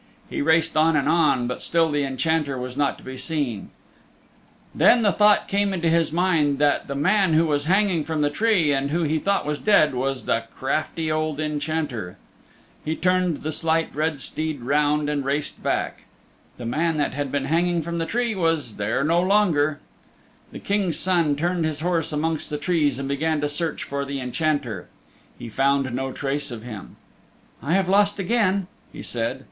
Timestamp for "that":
6.57-6.87, 16.97-17.13